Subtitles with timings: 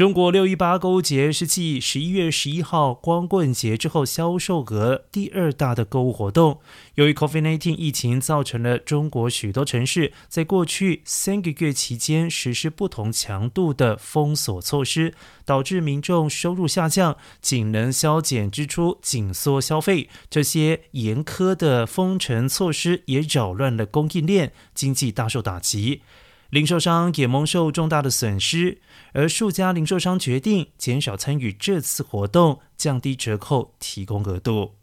[0.00, 6.58] 中国六一八购物节是继十一月十一号光棍节之后销售额第二大的购物活动。
[6.94, 15.12] 由于 COVID-19 疫情造成了中国许多城市在过去三个月期间实施不同强度的封锁措施，
[15.44, 20.08] 导致民众收入下降，仅能削减支出，紧缩消费。
[20.30, 26.00] 这些严苛的封城措施也扰乱了供应链，经济大受打击。
[26.50, 28.80] 零售商也蒙受重大的损失，
[29.12, 34.79] 而数家零售商决定减少参与这次活动，降低折扣提供额度。